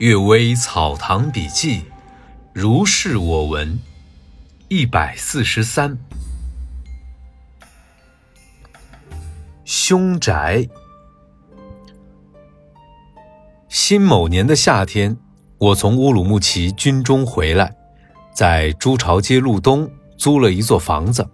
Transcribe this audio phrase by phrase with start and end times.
[0.00, 1.84] 阅微草堂笔记，
[2.54, 3.78] 如是我闻。
[4.68, 5.98] 一百四十三，
[9.66, 10.66] 凶宅。
[13.68, 15.14] 辛某年的夏天，
[15.58, 17.70] 我从乌鲁木齐军中回来，
[18.32, 19.86] 在朱朝街路东
[20.16, 21.28] 租了一座房子，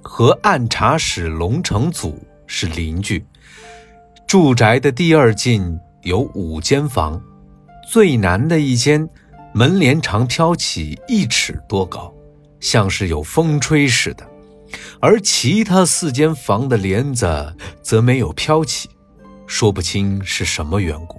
[0.00, 3.22] 和按察使龙成祖是邻居。
[4.26, 7.22] 住宅的第二进有五间房。
[7.90, 9.08] 最南的一间，
[9.54, 12.12] 门帘长飘起一尺多高，
[12.60, 14.26] 像是有风吹似的；
[15.00, 18.90] 而其他四间房的帘子则没有飘起，
[19.46, 21.18] 说不清是什么缘故。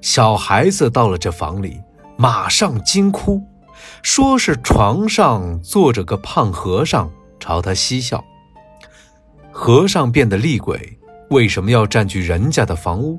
[0.00, 1.80] 小孩子到了这房里，
[2.16, 3.42] 马上惊哭，
[4.00, 8.24] 说是床上坐着个胖和尚，朝他嬉笑。
[9.50, 10.96] 和尚变的厉鬼，
[11.30, 13.18] 为什么要占据人家的房屋，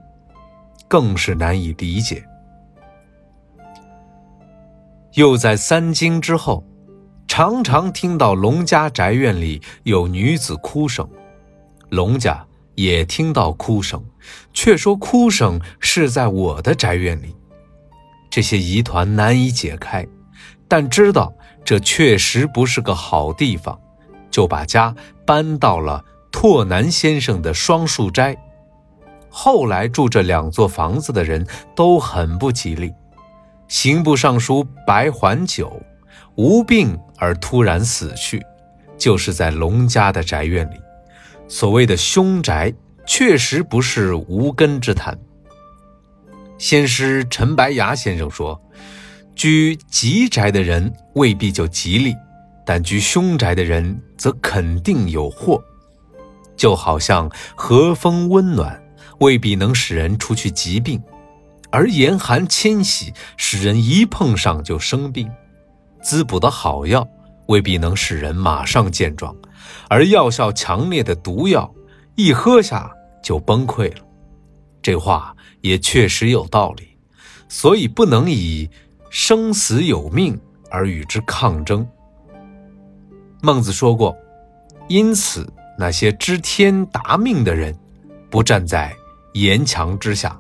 [0.87, 2.25] 更是难以理解。
[5.15, 6.63] 又在三更之后，
[7.27, 11.07] 常常听到龙家宅院里有女子哭声，
[11.89, 12.45] 龙家
[12.75, 14.03] 也听到哭声，
[14.53, 17.33] 却说哭声是在我的宅院里。
[18.29, 20.05] 这些疑团难以解开，
[20.67, 23.79] 但知道这确实不是个好地方，
[24.29, 24.93] 就把家
[25.25, 28.35] 搬到了拓南先生的双树斋。
[29.29, 32.93] 后来住这两座房子的人都很不吉利。
[33.67, 35.81] 刑部尚书白环九
[36.35, 38.41] 无病而突然死去，
[38.97, 40.75] 就是在龙家的宅院里。
[41.47, 42.73] 所谓的凶宅，
[43.05, 45.17] 确实不是无根之谈。
[46.57, 48.59] 先师陈白牙先生说，
[49.35, 52.15] 居吉宅的人未必就吉利，
[52.65, 55.61] 但居凶宅的人则肯定有祸。
[56.55, 58.81] 就好像和风温暖，
[59.19, 61.01] 未必能使人除去疾病。
[61.75, 65.27] 而严寒侵袭，使人一碰上就生病；
[66.01, 67.05] 滋补的好药
[67.47, 69.35] 未必能使人马上健壮，
[69.89, 71.69] 而药效强烈的毒药
[72.15, 72.89] 一喝下
[73.21, 74.01] 就崩溃了。
[74.81, 76.97] 这话也确实有道理，
[77.49, 78.69] 所以不能以
[79.09, 80.39] 生死有命
[80.71, 81.85] 而与之抗争。
[83.41, 84.15] 孟子说过
[84.87, 85.45] ：“因此，
[85.77, 87.77] 那些知天达命的人，
[88.31, 88.95] 不站在
[89.33, 90.39] 严墙之下。”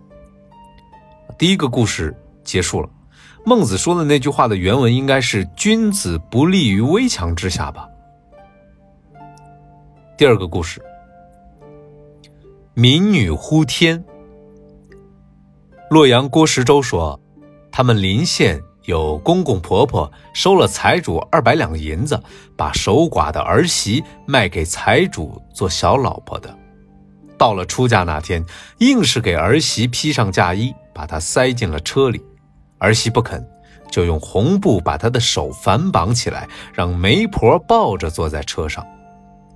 [1.37, 2.15] 第一个故事
[2.45, 2.89] 结束了，
[3.45, 7.89] 孟子说的那句话的原文应该是“君子不立于危墙之下”吧。
[10.17, 10.81] 第二个故事，
[12.73, 14.01] 民女呼天。
[15.89, 17.19] 洛阳郭石洲说，
[17.69, 22.17] 他们临县有公公婆婆收了财主二百两银子，
[22.55, 26.57] 把守寡的儿媳卖给财主做小老婆的。
[27.37, 28.45] 到了出嫁那天，
[28.79, 30.73] 硬是给儿媳披上嫁衣。
[30.93, 32.23] 把她塞进了车里，
[32.77, 33.45] 儿媳不肯，
[33.91, 38.81] 就用红布把她的手反绑起来，让媒婆抱着坐在车上。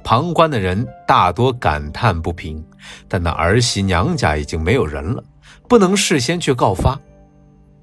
[0.03, 2.61] 旁观的人大多感叹不平，
[3.07, 5.23] 但那儿媳娘家已经没有人了，
[5.69, 6.99] 不能事先去告发。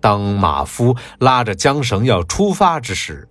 [0.03, 3.27] 当马夫拉着缰绳要出发之时，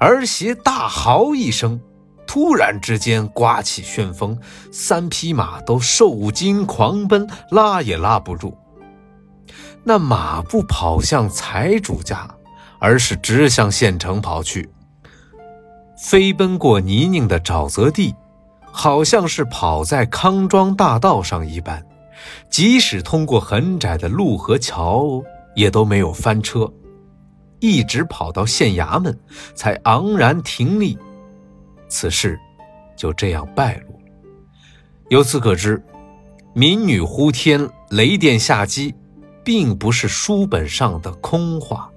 [0.00, 1.80] 儿媳大嚎一声，
[2.28, 4.38] 突然之间刮起旋风，
[4.70, 8.54] 三匹马都受惊狂奔，拉也拉不住。
[9.82, 12.28] 那马不跑向财主家，
[12.78, 14.68] 而是直向县城跑去，
[15.96, 18.14] 飞奔过泥泞的沼泽地，
[18.70, 21.82] 好像是跑在康庄大道上一般。
[22.50, 25.22] 即使通过很窄的路和桥，
[25.54, 26.70] 也都没有翻车，
[27.58, 29.18] 一直跑到县衙门，
[29.54, 30.98] 才昂然停立。
[31.88, 32.38] 此事
[32.96, 34.04] 就这样败露了。
[35.08, 35.82] 由此可知，
[36.54, 38.94] 民女呼天，雷电下击。
[39.44, 41.90] 并不是书本上的空话。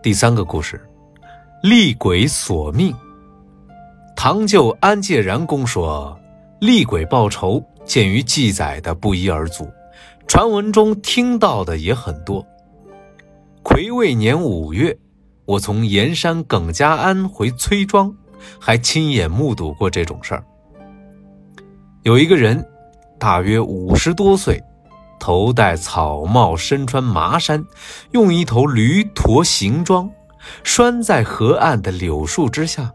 [0.00, 0.80] 第三个故事，
[1.64, 2.94] 厉鬼索命。
[4.14, 6.16] 唐舅安介然公说，
[6.60, 9.68] 厉鬼报仇，见于记载的不一而足，
[10.28, 12.46] 传闻中听到的也很多。
[13.64, 14.96] 癸未年五月，
[15.46, 18.14] 我从盐山耿家庵回崔庄，
[18.60, 20.44] 还亲眼目睹过这种事儿。
[22.02, 22.64] 有一个人。
[23.16, 24.62] 大约五十多岁，
[25.18, 27.64] 头戴草帽，身穿麻衫，
[28.10, 30.10] 用一头驴驮行装，
[30.62, 32.92] 拴在河岸的柳树之下，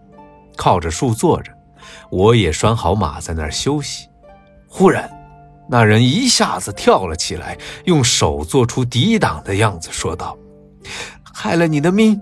[0.56, 1.52] 靠着树坐着。
[2.12, 4.08] 我也拴好马在那儿休息。
[4.68, 5.10] 忽然，
[5.68, 10.38] 那人一下子跳了起来，用手做出抵挡的样子，说道
[11.34, 12.22] ：“害了你的命，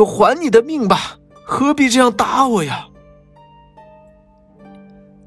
[0.00, 2.88] 就还你的命吧，何必这样打我呀？”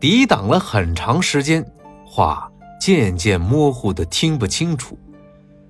[0.02, 1.64] 抵挡了很长时间。
[2.04, 4.98] 话渐渐模糊的听不清楚。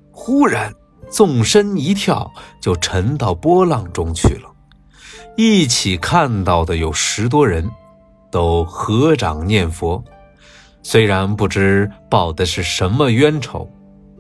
[0.10, 0.74] 忽然，
[1.10, 4.50] 纵身一跳，就沉到波浪中去了。
[5.36, 7.70] 一起看到的有十多人，
[8.32, 10.02] 都合掌念佛。
[10.82, 13.70] 虽然不知报的是什么冤仇，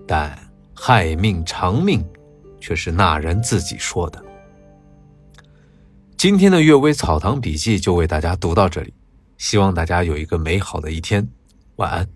[0.06, 0.38] 但
[0.76, 2.06] 害命偿命，
[2.60, 4.22] 却是那人自己说的。
[6.24, 8.94] 今天的《阅微草堂笔记》就为大家读到这里，
[9.38, 11.28] 希望大家有一个美好的一天，
[11.75, 12.08] 晚安。